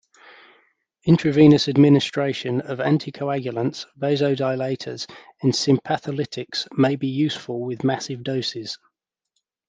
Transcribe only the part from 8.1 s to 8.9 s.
doses.